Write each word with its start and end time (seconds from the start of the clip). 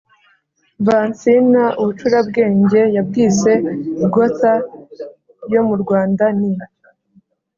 vansina 0.87 1.63
ubucurabwenge 1.81 2.81
yabwise 2.95 3.51
"gotha" 4.13 4.53
yo 5.53 5.61
mu 5.67 5.75
rwanda: 5.81 6.25
ni 6.39 6.51